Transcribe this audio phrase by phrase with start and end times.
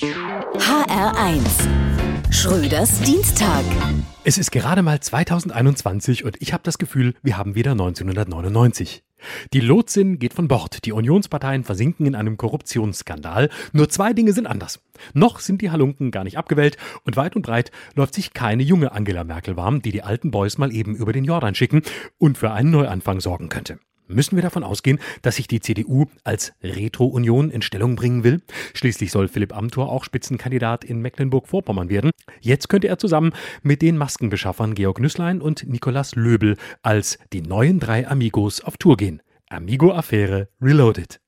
[0.00, 1.42] HR1
[2.30, 3.64] Schröders Dienstag.
[4.22, 9.02] Es ist gerade mal 2021 und ich habe das Gefühl, wir haben wieder 1999.
[9.52, 13.50] Die Lotsin geht von Bord, die Unionsparteien versinken in einem Korruptionsskandal.
[13.72, 14.78] Nur zwei Dinge sind anders.
[15.14, 18.92] Noch sind die Halunken gar nicht abgewählt und weit und breit läuft sich keine junge
[18.92, 21.82] Angela Merkel warm, die die alten Boys mal eben über den Jordan schicken
[22.18, 23.80] und für einen Neuanfang sorgen könnte.
[24.08, 28.40] Müssen wir davon ausgehen, dass sich die CDU als Retro-Union in Stellung bringen will?
[28.72, 32.10] Schließlich soll Philipp Amthor auch Spitzenkandidat in Mecklenburg-Vorpommern werden.
[32.40, 33.32] Jetzt könnte er zusammen
[33.62, 38.96] mit den Maskenbeschaffern Georg Nüßlein und Nicolas Löbel als die neuen drei Amigos auf Tour
[38.96, 39.22] gehen.
[39.50, 41.20] Amigo-Affäre Reloaded.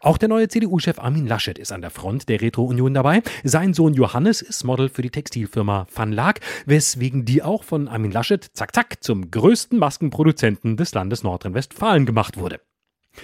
[0.00, 3.22] Auch der neue CDU-Chef Armin Laschet ist an der Front der Retro-Union dabei.
[3.44, 8.12] Sein Sohn Johannes ist Model für die Textilfirma Van Laak, weswegen die auch von Armin
[8.12, 12.60] Laschet zack zack zum größten Maskenproduzenten des Landes Nordrhein-Westfalen gemacht wurde.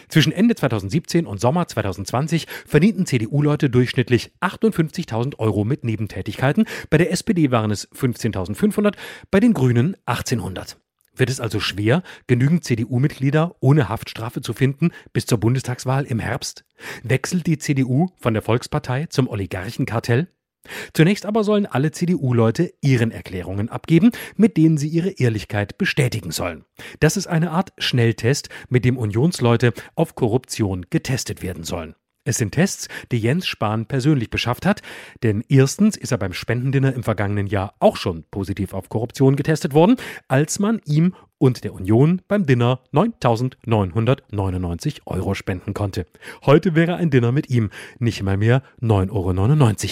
[0.09, 6.64] Zwischen Ende 2017 und Sommer 2020 verdienten CDU-Leute durchschnittlich 58.000 Euro mit Nebentätigkeiten.
[6.91, 8.94] Bei der SPD waren es 15.500,
[9.31, 10.81] bei den Grünen 1800.
[11.15, 16.65] Wird es also schwer, genügend CDU-Mitglieder ohne Haftstrafe zu finden bis zur Bundestagswahl im Herbst?
[17.03, 20.29] Wechselt die CDU von der Volkspartei zum Oligarchenkartell?
[20.95, 26.65] Zunächst aber sollen alle CDU-Leute ihren Erklärungen abgeben, mit denen sie ihre Ehrlichkeit bestätigen sollen.
[27.01, 31.95] Das ist eine Art Schnelltest, mit dem Unionsleute auf Korruption getestet werden sollen.
[32.25, 34.81] Es sind Tests, die Jens Spahn persönlich beschafft hat,
[35.25, 39.75] denn erstens ist er beim Spendendinner im vergangenen Jahr auch schon positiv auf Korruption getestet
[39.75, 39.97] worden,
[40.28, 46.06] als man ihm und der Union beim Dinner 9.999 Euro spenden konnte.
[46.47, 49.34] Heute wäre ein Dinner mit ihm nicht mal mehr 9,99 Euro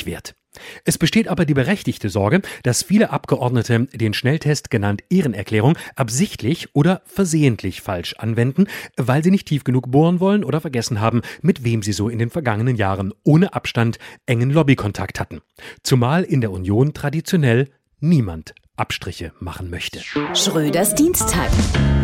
[0.06, 0.36] wert.
[0.84, 7.03] Es besteht aber die berechtigte Sorge, dass viele Abgeordnete den Schnelltest genannt Ehrenerklärung absichtlich oder
[7.05, 11.83] versehentlich falsch anwenden, weil sie nicht tief genug bohren wollen oder vergessen haben, mit wem
[11.83, 15.41] sie so in den vergangenen Jahren ohne Abstand engen Lobbykontakt hatten.
[15.83, 17.69] Zumal in der Union traditionell
[18.01, 20.01] niemand Abstriche machen möchte.
[20.35, 21.51] Schröders Dienstag.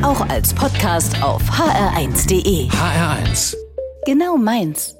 [0.03, 2.69] Auch als Podcast auf hr1.de.
[2.69, 3.57] HR1.
[4.05, 4.95] Genau meins.